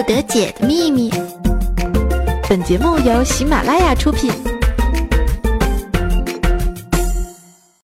[0.00, 1.10] 不得解的秘密。
[2.48, 4.32] 本节目由喜马拉雅出品。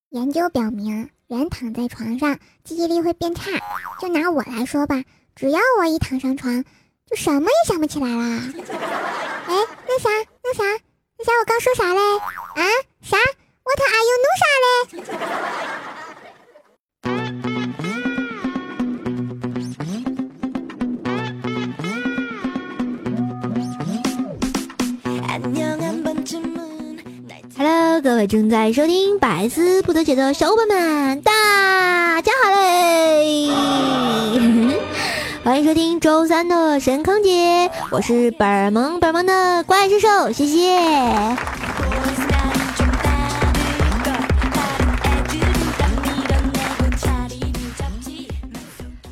[0.09, 3.51] 研究表明，人躺在床上记忆力会变差。
[4.01, 4.95] 就拿我来说吧，
[5.35, 6.63] 只要我一躺上床，
[7.07, 8.41] 就什么也想不起来了。
[9.45, 9.53] 哎，
[9.87, 10.09] 那啥，
[10.43, 10.63] 那啥，
[11.19, 11.99] 那啥，我刚说啥嘞？
[12.55, 12.65] 啊？
[13.03, 13.15] 啥
[13.63, 14.73] ？What are you 弄啥嘞
[28.07, 33.51] 各位正在收听百思不得解的小伙伴们，大家好嘞！
[35.43, 40.79] 欢迎收听周三的神坑节，我是本萌本萌的怪兽兽，谢谢。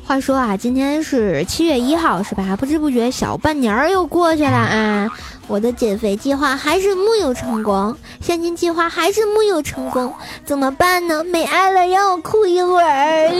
[0.06, 2.56] 话说啊，今天是七月一号，是吧？
[2.56, 5.10] 不知不觉小半年儿又过去了啊。
[5.48, 10.12] 我的减肥计划还是木有成功，相亲计划还是木有成功，
[10.44, 11.22] 怎么办呢？
[11.22, 13.30] 没爱了，让我哭一会儿。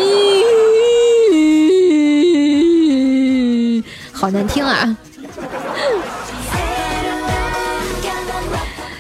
[4.13, 4.97] 好难听啊！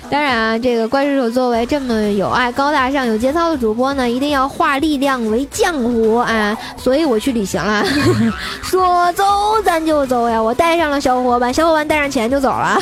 [0.08, 6.56] 当然啊，这个怪兽手作为这么有爱、高大上、有节操的主播呢，一定要化力量为浆糊啊！
[6.76, 7.84] 所以我去旅行了，
[8.62, 9.24] 说走
[9.64, 10.40] 咱就走呀！
[10.40, 12.78] 我带上了小伙伴，小伙伴带上钱就走了，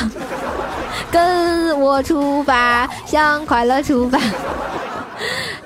[1.11, 4.19] 跟我出发，向快乐出发。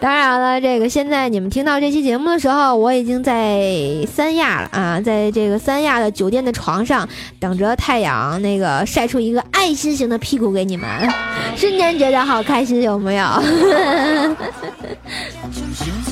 [0.01, 3.61] 当然了，这个现在你们听到这期节目的时候，我已经在
[4.07, 7.09] 三亚了啊，在这个三亚的酒店的床上，
[7.41, 10.89] 等着太阳那个晒出一个爱心型的屁股给你们，
[11.57, 13.27] 瞬间觉得好开心，有没有？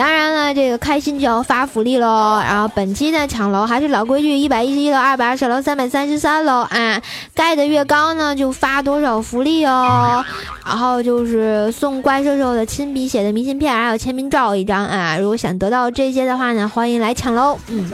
[0.00, 2.40] 当然了，这个开心就要发福利喽。
[2.42, 7.02] 然后本期呢抢楼还是老规矩，一百一十一楼、二百二十楼、三百三十三楼啊，
[7.34, 10.24] 盖的越高呢就发多少福利哦。
[10.64, 15.18] 然后就是送怪兽兽的亲笔写的明信片，还有签名照一张啊。
[15.18, 17.58] 如果想得到这些的话呢，欢迎来抢楼。
[17.66, 17.92] 嗯，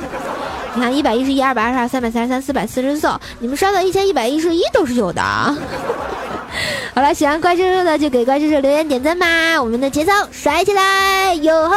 [0.76, 5.20] 你看一百一十一、二百二十二、三百三十三、四百四十四，你们刷到一千一百一十一都是有的。
[6.96, 11.76] 好了，喜欢怪兽兽的就给怪兽兽留言点赞吧，我们的节操甩起来，哟吼吼！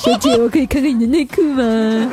[0.00, 2.10] 小姐，我可以看看你的内裤吗？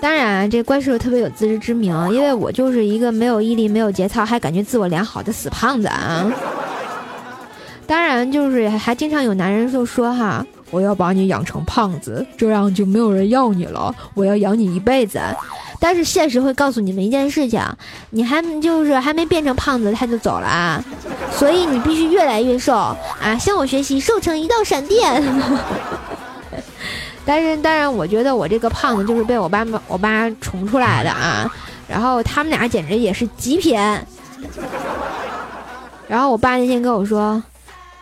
[0.00, 6.28] 当然，这怪兽特别有自知之明，因为我就是一个没有毅力、没有节操，还感觉自我良好的死胖子啊。
[7.86, 15.20] 当然，就是还经常有男人就说哈，我要把你养成胖子，这样就没有人要你了，我要养你一辈子。
[15.82, 17.60] 但是现实会告诉你们一件事情，
[18.10, 20.84] 你还就是还没变成胖子他就走了啊，
[21.32, 22.96] 所以你必须越来越瘦啊，
[23.40, 25.22] 向我学习，瘦成一道闪电。
[27.24, 31.50] 但是当然，我觉得我这个胖子就是被我爸妈我爸宠出来的啊，
[31.88, 33.78] 然后他们俩简直也是极品。
[36.06, 37.42] 然后我爸那天跟我说。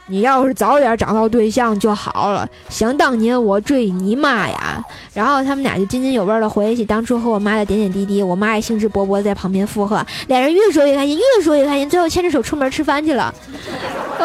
[0.09, 2.49] 你要是早点找到对象就好了。
[2.69, 4.83] 想当年我追你妈呀，
[5.15, 8.23] 然后他们俩就津津有味的回忆起当初和我妈的点点滴滴。
[8.23, 13.33] 我妈也兴致勃勃在旁边附和，俩人越说越开心，越说越开心，最后牵着手出门吃饭去了，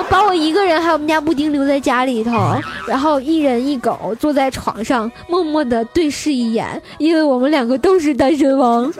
[0.09, 2.55] 把我一个人还有我们家布丁留在家里头，
[2.87, 8.91] 然后一人一狗坐在床上，默默的对视一眼，因为我们两个都是单身汪。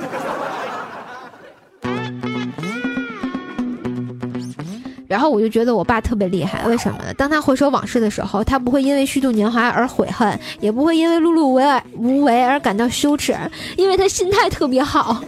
[5.14, 7.14] 然后我就觉得我爸特别厉害，为什么呢？
[7.16, 11.64] 当他回首往事的时候，他不会因为虚度年华而悔恨，也不会因为碌碌无为
[11.96, 13.38] 无为而感到羞耻，
[13.78, 15.22] 因为他心态特别好。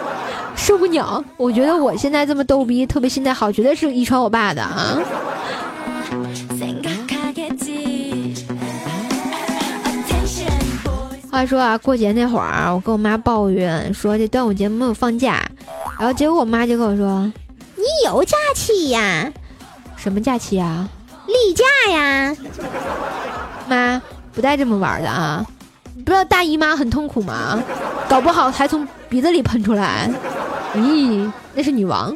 [0.54, 1.24] 受不了！
[1.38, 4.98] 我觉得我现在这么逗逼，特别心态好，绝对是遗传我爸的啊。
[11.30, 15.40] 话说啊，过节那会儿，我跟我妈抱怨说这端午节没有放假，
[15.98, 17.32] 然后结果我妈就跟我说。
[18.10, 19.30] 有假期呀？
[19.96, 20.88] 什么假期呀？
[21.28, 22.36] 例假呀？
[23.68, 24.02] 妈，
[24.34, 25.46] 不带这么玩的啊！
[26.04, 27.62] 不知道大姨妈很痛苦吗？
[28.08, 30.10] 搞不好还从鼻子里喷出来。
[30.74, 32.12] 咦，那是女王。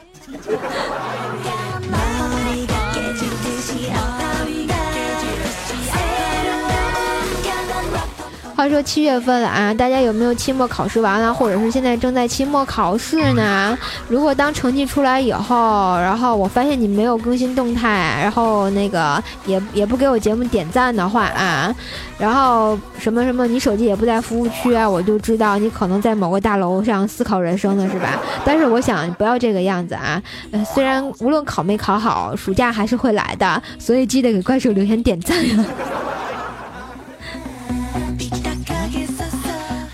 [8.64, 13.76] 话话说七月份了啊，大家有没有期末考试完了，或者是现在正在期末考试呢？
[14.08, 21.74] 如果当成绩出来以后，然后我发现你没有更新动态，然后那个也也不给我节目点赞的话啊，
[22.16, 28.18] 然后什么什么，你手机也不在服务区啊，我就知道你可能在某个大楼上思考人生呢，是吧？
[28.46, 30.22] 但是我想不要这个样子啊，
[30.52, 35.66] 呃，虽然无论考没考好，暑假还是会来的，所以记得给怪兽留言点赞啊。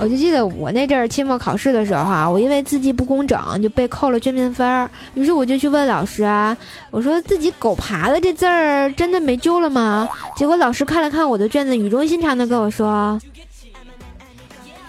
[0.02, 4.91] 我就记得我那阵儿期末考试的时候啊，我因为字迹不工整就被扣了卷面分儿。
[5.12, 6.56] 于是我就去问老师啊，
[6.91, 10.08] 我说自己狗爬的这字儿真的没救了吗？
[10.35, 13.20] 结果老师看了看我的卷子，语重心长的跟我说：“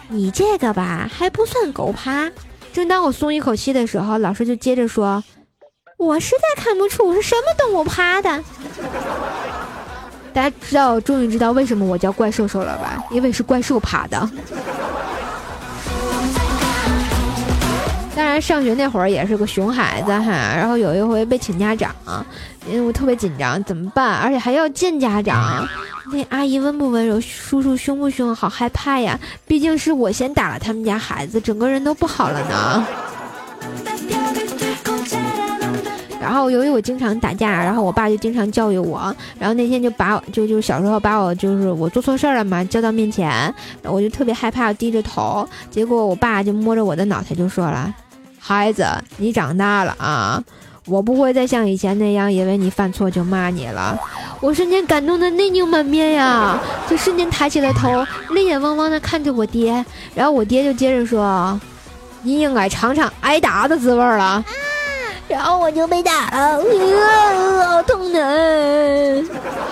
[0.08, 2.32] 你这个吧还不算狗爬。”
[2.72, 5.22] 正当我松一口气的时候，老师就接着说
[6.00, 8.42] ：“我实在看不出是什么动物爬的。”
[10.34, 13.04] 大家知道，终于知道为什么我叫怪兽兽了吧？
[13.12, 14.32] 因为是怪兽爬的。
[18.14, 21.96] 当然，上学那会儿也是个熊孩子哈，然后有一回被请家长，
[22.68, 24.18] 因为我特别紧张，怎么办？
[24.18, 25.68] 而且还要见家长，
[26.12, 29.18] 那阿姨温不温柔，叔叔凶不凶，好害怕呀！
[29.48, 32.86] 毕竟是我先打了他们家孩子，整个人都不好了呢。
[36.22, 43.52] 然后由于我经常打架，然后我爸就经常教育我，然后那天就把我就就小时候把我就是我做错事儿了嘛，叫到面前，
[43.82, 47.92] 我就特别害怕，低着头，结果我爸就摸着我的脑袋就说了
[48.38, 48.86] ：“孩子，
[49.18, 50.44] 你长大了啊，
[50.86, 54.00] 我不会再像以前那样，因为你犯错就骂你了。”
[54.42, 59.84] 我瞬间感动的泪流满面呀，就瞬间抬起了头，泪眼汪汪的看着我爹，
[60.14, 61.60] 然后我爹就接着说
[62.22, 64.44] ：“你应该尝尝挨打的滋味了。”
[65.32, 66.62] 然后我就被打了，
[67.68, 69.24] 好痛的，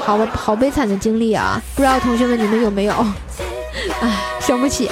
[0.06, 1.62] 好好悲惨的经历啊！
[1.76, 2.94] 不知道同学们你们有没有？
[4.02, 4.10] 唉，
[4.40, 4.90] 伤不起。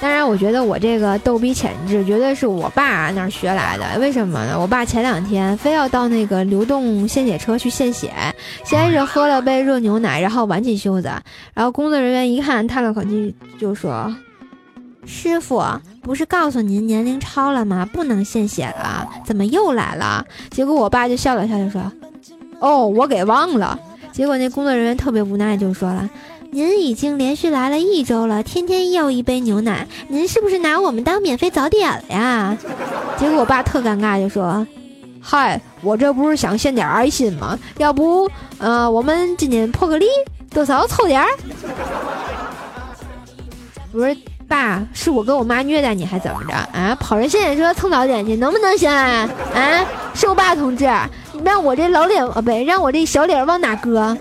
[0.00, 3.98] 当然，我觉得我这个逗逼潜质绝对是我爸那儿学来的。
[4.00, 4.58] 为什么呢？
[4.58, 8.10] 我爸前两天非要到那个流动献血车去献血，
[8.64, 11.10] 先是喝了杯热牛奶，然后挽起袖子，
[11.52, 14.16] 然后工作人员一看，叹了口气，就说
[15.04, 15.62] ：“师傅，
[16.00, 17.86] 不是告诉您年龄超了吗？
[17.92, 21.92] 不能献血了，怎么又来了？”结果我爸就笑了笑，就说
[22.58, 23.78] ：“哦，我给忘了。”
[24.12, 26.08] 结果那工作人员特别无奈，就说了。
[26.52, 32.56] 您已经连续来了一周了，天天要一杯牛奶，您是不是拿我们当免费早点了呀？
[33.16, 34.66] 结果我爸特尴尬，就说
[35.22, 37.56] ：“嗨，我这不是想献点爱心吗？
[37.78, 40.06] 要不，呃，我们今天破个例，
[40.52, 41.28] 多少凑点儿？”
[43.94, 44.16] 我说
[44.48, 46.96] ：“爸，是我跟我妈虐待你，还怎么着啊？
[46.98, 49.28] 跑人献血车蹭早点去，能不能行啊？
[49.54, 50.84] 啊，是我爸同志，
[51.44, 54.18] 让我这老脸啊，不，让我这小脸往哪搁？”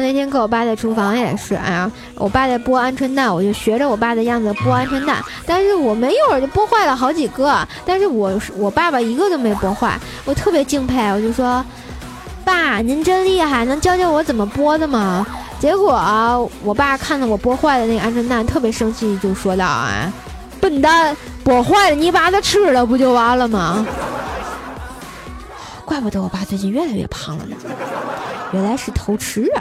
[0.00, 11.64] 那天跟我爸在厨房也是，哎呀，我爸在剥鹌鹑蛋，我就学着我爸的样子剥鹌鹑蛋，但是我没一会儿就剥坏了好几个，但是我我爸爸一个都没剥坏，我特别敬佩，我就说，
[12.44, 15.26] 爸您真厉害，能教教我怎么剥的吗？
[15.58, 20.12] 结果，我爸看到我剥坏的那个鹌鹑蛋，特别生气，就说道啊，
[20.60, 23.86] 笨蛋，剥坏了你把它吃了不就完了吗？
[25.84, 27.56] 怪不得我爸最近越来越胖了呢，
[28.52, 29.60] 原来是偷吃啊！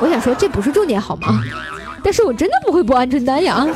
[0.00, 1.42] 我想说这不是重点好吗？
[2.02, 3.66] 但是我真的不会剥鹌鹑蛋呀。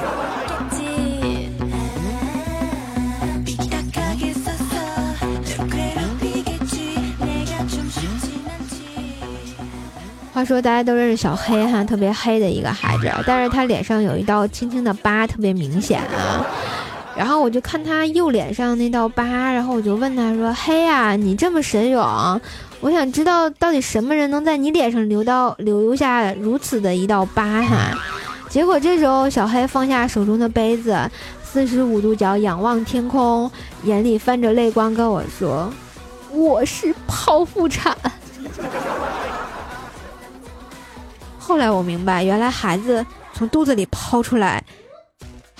[10.33, 16.47] 话说大家都认识小黑哈，特别黑的一个孩子，但是他脸上有一道轻轻的疤，特别明显啊。
[17.17, 22.41] 然后我就看他右脸上那道疤，然后我就问他说：“黑呀，你这么神勇，
[22.81, 27.97] 我想知道到底什么人能在你脸上留到留下如此的一道疤哈？”
[28.49, 30.99] 结果这时候小黑放下手中的杯子，
[31.45, 33.51] 四十五度角仰望天空，
[33.85, 35.73] 眼里泛着泪光跟我说
[36.33, 37.97] ：“我是剖腹产。”
[41.39, 44.63] 后来我明白，原来孩子从肚子里剖出来。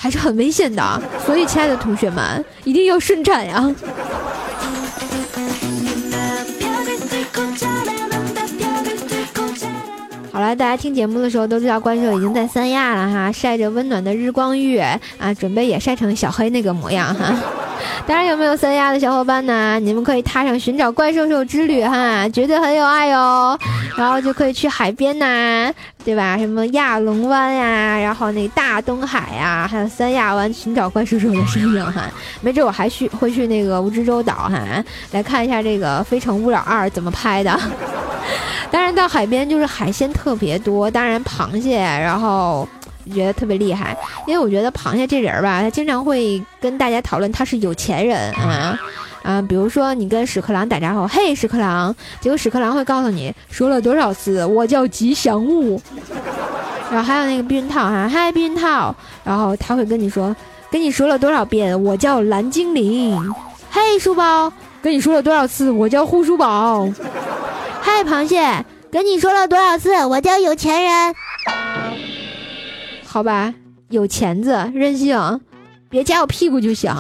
[0.03, 3.71] 还是很危险的，所以亲爱的同学们，一定要顺产呀！
[10.33, 14.99] 好了，大家听节目的时候都知道，怪兽已经在三亚了哈，晒着温暖的日光浴啊，
[15.39, 17.35] 准备也晒成小黑那个模样哈。
[18.07, 19.81] 当然，有没有三亚的小伙伴呢？
[19.81, 23.59] 你们可以踏上寻找怪兽兽之旅哈，绝对很有爱哟。
[23.97, 25.73] 然后就可以去海边呐，
[26.05, 26.39] 对吧？
[26.39, 32.05] 什么亚龙湾呀，然后那大东海呀，还有三亚湾寻找怪兽兽的身影哈。
[32.41, 34.61] 没准我还去会去那个蜈支洲岛哈，
[35.11, 37.59] 来看一下这个《非诚勿扰二》怎么拍的。
[38.71, 42.67] 当然，到海边就是海鲜特别多，当然螃蟹，然后。
[43.15, 48.79] 觉得特别厉害，因为我觉得螃蟹这人儿吧，他经常会跟大家讨论他是有钱人啊
[49.25, 55.81] 啊，比如说你跟屎壳郎打招呼，嘿屎壳郎，结果屎壳郎会告诉你说了多少次我叫吉祥物，
[56.93, 60.37] 然后还有那个避孕套哈，嗨避孕套，然后他会跟你说，
[60.71, 63.35] 跟你说了多少遍我叫蓝精灵，
[63.71, 66.87] 嘿书包，跟你说了多少次我叫护书宝，
[67.83, 71.15] 嗨螃蟹，跟你说了多少次我叫有钱人。
[73.05, 73.55] 好吧，
[73.89, 75.41] 有钱子任性，
[75.89, 76.95] 别夹我屁股就行。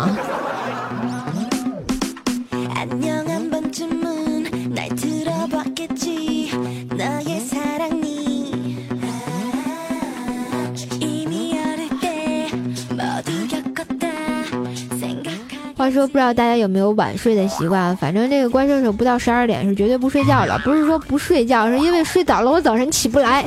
[15.80, 17.96] 话说，不知道大家有没有晚睡的习惯？
[17.96, 23.42] 反正这个关射手不到十二点是绝对不睡觉的， 不是说不睡觉，是因为睡早了我早晨起不来。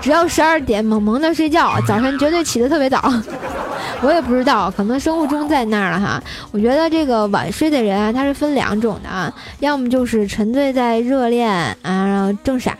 [0.00, 3.12] 只要十二点猛猛的睡觉，早晨绝对起得特别早。
[4.00, 6.22] 我也不知道，可能生物钟在那儿了哈。
[6.52, 12.70] 我觉得这个晚睡的人啊，他是分两种的啊，要么就是沉醉在热恋啊，然后正傻；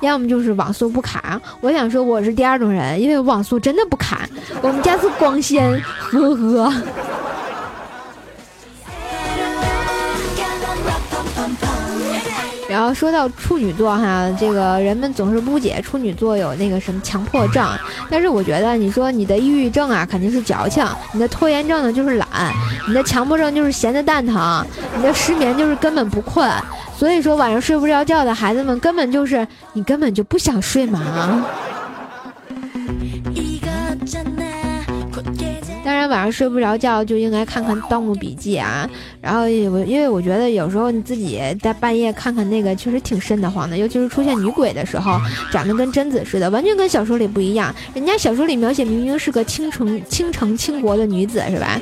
[0.00, 1.38] 要么就是网速不卡。
[1.60, 4.26] 我想说我是第二种人，因为网速真的不卡，
[4.62, 6.72] 我们家是光纤，呵呵。
[12.68, 17.64] 然后说到处女座哈，这个人们总是误解处女座有那个什么强迫症，
[18.10, 22.28] 但是我觉得你说你的抑郁症啊肯定是矫情，你的拖延症呢就是懒，
[22.88, 26.50] 你的强迫症就是闲得蛋疼，你的失眠就是根本不困，
[26.96, 31.44] 所以说晚上睡不着觉的孩子们根本就是你根本就不想睡嘛。
[35.86, 38.90] 当然，晚上睡不着觉就应该看看《盗墓笔记》啊。
[39.20, 39.46] 然后我
[39.84, 43.78] 因为我觉得有时候你自己在半夜看看那个，确实挺瘆得慌的。
[43.78, 45.16] 尤其是出现女鬼的时候，
[45.52, 47.72] 长得跟贞子似的，完全跟小说里不一样。
[47.94, 51.80] 人家小说里描写明明是个倾城倾城倾国的女子，是吧？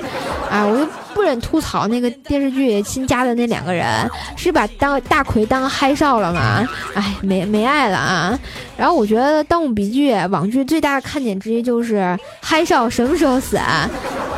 [0.55, 6.65] 啊，我就不忍吐槽那个电视剧新加的那两个人，是把当大奎当嗨少了吗？
[6.95, 8.39] 哎，没没爱了啊。
[8.77, 13.59] 然后我觉得《盗墓笔记》网剧最大的看点之一就是嗨少什么时候死。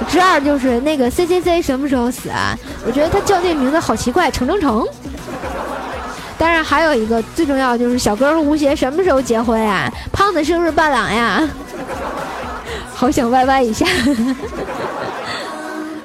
[0.09, 2.31] 之二就是那个 C C C 什么时候死？
[2.87, 4.87] 我觉得他叫这名字好奇怪，成成成。
[6.39, 9.93] 当然还有一个最重要就是小哥和吴邪什么时候结婚呀？
[10.13, 11.47] 胖子是不是伴郎呀？
[12.95, 13.85] 好想歪歪一下。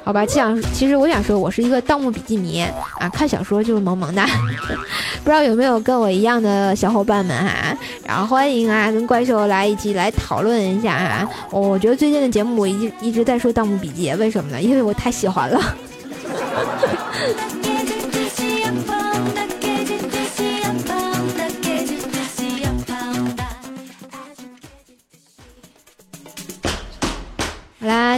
[0.04, 2.60] 好吧，想其实我想说，我是一个《盗墓笔记》迷
[2.98, 4.22] 啊，看小说就是萌萌的。
[5.22, 7.76] 不知道有没有跟我一样的小伙伴们哈？
[8.04, 11.28] 然后欢迎啊，跟怪兽来一起来讨论一下啊。
[11.50, 14.60] 我觉得最近的节目我一一直在说《盗墓笔记》，为什么呢？
[14.60, 15.60] 因为我太喜欢了。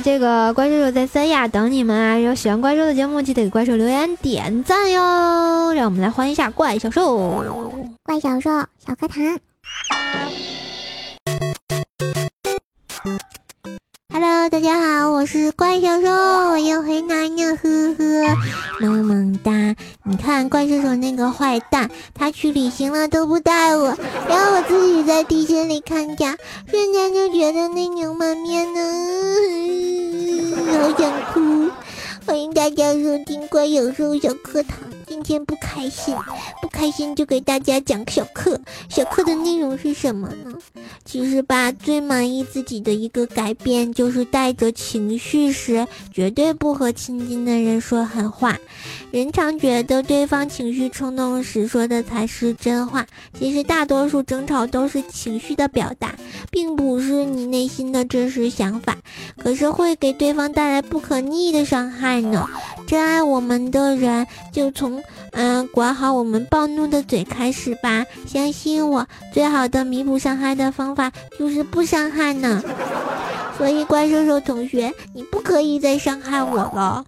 [0.05, 2.19] 这个怪兽兽在三亚等你们啊！
[2.19, 5.73] 有喜欢怪兽的节目，记得给怪兽留言点赞哟！
[5.73, 7.43] 让我们来欢迎一下怪小兽，
[8.03, 8.51] 怪小兽
[8.87, 9.25] 小课堂。
[14.13, 18.37] Hello，大家好，我是怪小兽，我又回来了，呵呵，
[18.83, 19.51] 萌萌哒！
[20.07, 23.97] 你看怪兽手那个坏蛋，他去旅行了都不带我，
[24.29, 26.37] 然后我自己在地心里看家，
[26.71, 28.81] 瞬间就觉得泪流满面呢，
[30.73, 31.71] 好想哭！
[32.27, 34.79] 欢迎大家收听怪兽兽小课堂。
[35.07, 36.15] 今天不开心，
[36.63, 38.59] 不开心就给大家讲小课。
[38.89, 40.59] 小课的内容是什么呢？
[41.05, 48.59] 其实吧，最满意自己的一个改变，就是带着情绪时，绝对不和亲近的人说狠话。
[49.11, 53.07] 人常觉得对方情绪冲动时说的才是真话，
[53.39, 56.17] 其实大多数争吵都是情绪的表达，
[56.51, 58.97] 并不是你内心的真实想法。
[59.37, 62.49] 可是会给对方带来不可逆的伤害呢。
[62.87, 65.03] 真爱我们的人，就从
[65.33, 68.05] 嗯管好我们暴怒的嘴开始吧。
[68.27, 72.63] 相信我，最好的弥补伤害的方法就是不伤害呢。
[73.57, 77.05] 所以怪兽兽同学，你不可以再伤害我了。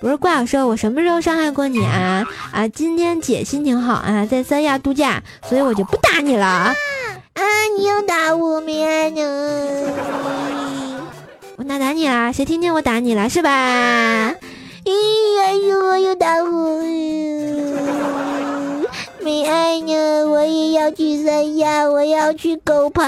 [0.00, 2.24] 不是怪兽兽，我什么时候伤害过你啊？
[2.52, 6.46] 啊，今天姐心情好啊，在三亚度假，所以我就不打你了。
[6.46, 6.74] 啊，
[7.78, 9.22] 你又打我面呢？
[11.56, 12.32] 我哪打你啦？
[12.32, 14.34] 谁听见我打你了是吧？
[14.84, 14.90] 咦，
[15.40, 16.80] 还是我有大火。
[19.20, 23.02] 没爱呢，我也要去三亚，我要去狗刨。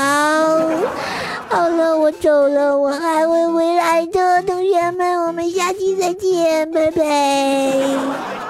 [1.48, 8.45] 好了，我走了，我还会回来的，同学们，我们下期再见，拜拜。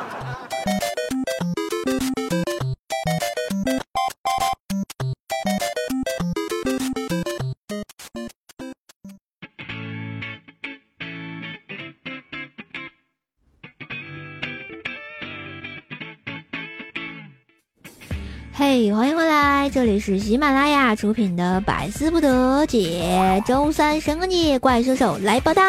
[20.06, 25.62] 是喜马拉雅出品的《百思不得解》，周三神个你怪兽手来报道。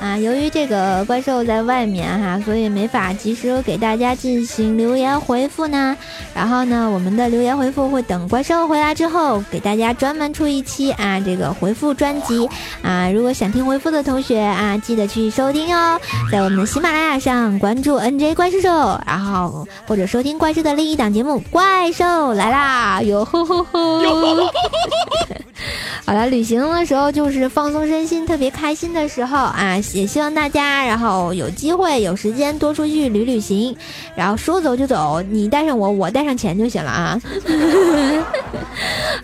[0.00, 5.96] 啊，由于这个怪兽在外面哈，所以没法及时给大家进行留言回复呢。
[6.32, 12.48] 然后呢，我们的留言回复会等怪兽回来之后，给大家专门出一期啊，这个回复专辑
[12.80, 13.10] 啊。
[13.10, 16.00] 如果想听回复的同学啊，记得去收听哦，
[16.30, 23.98] 在我们的喜马拉雅上关注 NJ 怪兽兽，然后或者收听怪兽的另一档节目《怪兽来啦》，哟吼吼吼！
[26.06, 29.80] 好了，旅行的时候就是放松身心、特别开心的时候啊。
[29.92, 33.76] 也希望大家，然后有机会有时间多出去旅旅行，
[34.14, 37.20] 然后说走就走，你带上我，我带上钱就行了啊。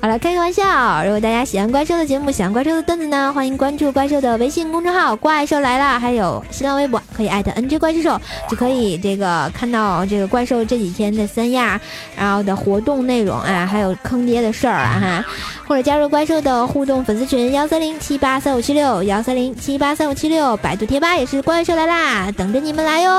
[0.00, 1.02] 好了，开个玩笑。
[1.04, 11.80] 如果大家喜欢怪兽的节目，喜欢怪兽的段子呢，欢迎关注怪兽的微信公众号“怪兽来了”，还有新浪微博可以艾特 NG 怪兽兽，就可以这个看到这个怪兽这几天的三亚
[12.16, 15.24] 然后的活动内容啊，还有坑爹的事儿啊哈，
[15.66, 20.53] 或者加入怪兽的互动粉丝群幺三零七八三五七六幺三零七八三五七六。
[20.56, 23.10] 百度贴吧也是怪兽来啦，等着你们来哟！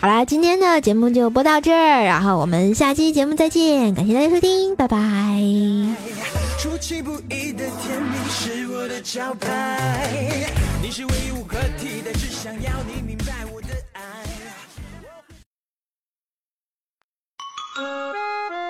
[0.00, 4.96] 好啦，今天的节目就播到这儿，然后我们下期节目再见，感谢大家收听，拜拜。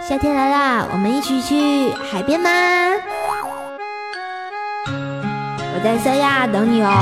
[0.09, 2.51] 夏天来啦，我们一起去海边吗？
[5.83, 6.91] 在三亚等你哦。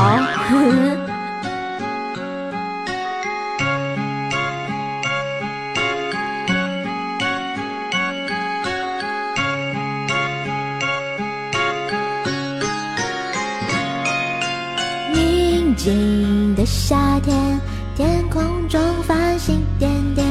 [15.12, 17.60] 宁静的夏天，
[17.96, 20.24] 天空中繁星点点，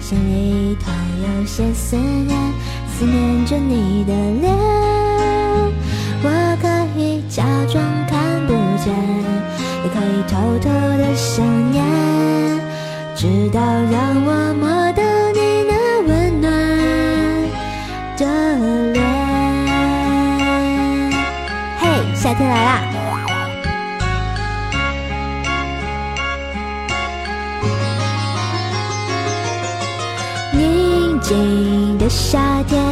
[0.00, 0.90] 心里头
[1.22, 2.36] 有些思念，
[2.88, 4.81] 思念着你的脸。
[8.84, 8.92] 看不见，
[9.84, 10.68] 也可以偷偷
[10.98, 11.84] 的想念，
[13.14, 15.72] 直到让我摸到你那
[16.08, 16.50] 温暖
[18.16, 18.22] 的
[18.92, 19.00] 脸。
[21.78, 21.82] 嘿，
[22.14, 22.80] 夏天来啦！
[30.52, 32.82] 宁静的夏天，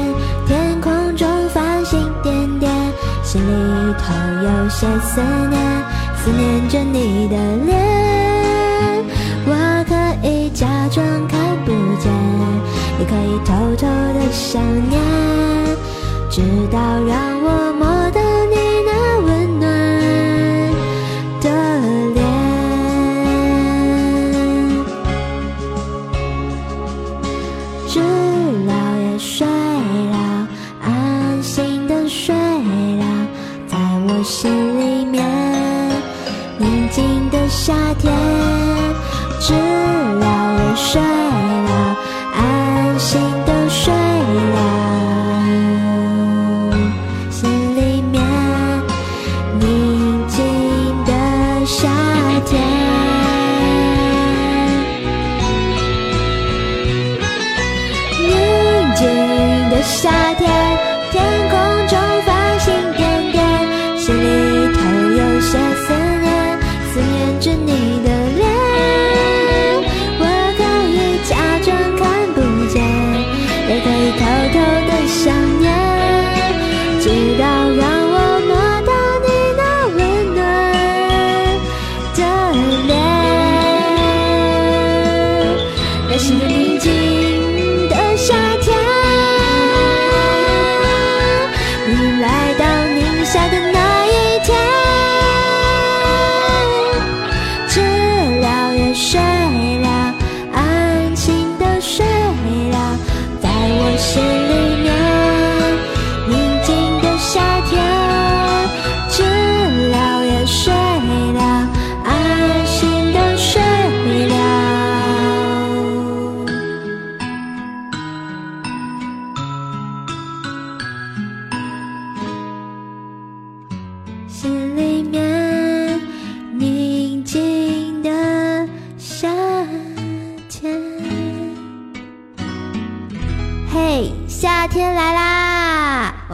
[0.47, 1.60] 天空中繁。
[3.31, 4.13] 心里头
[4.43, 5.55] 有些思念，
[6.17, 7.71] 思念着你的脸。
[9.47, 9.55] 我
[9.89, 9.95] 可
[10.27, 12.11] 以假装看不见，
[12.99, 15.01] 也可以偷偷的想念，
[16.29, 17.89] 直到让我梦
[36.91, 38.13] 静的夏天，
[39.41, 41.01] 知了也睡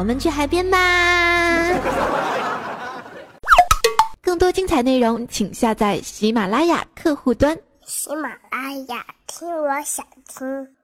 [0.06, 1.68] 们去海边吧。
[4.22, 7.54] 更多精彩内容，请下载喜马拉雅客户端。
[7.84, 10.75] 喜马拉雅，听我想听。